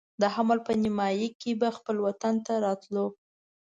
د 0.21 0.23
حمل 0.35 0.59
په 0.67 0.73
نیمایي 0.83 1.27
کې 1.41 1.51
به 1.59 1.69
خپل 1.77 1.95
وطن 2.07 2.35
ته 2.45 2.53
راتلو. 2.65 3.05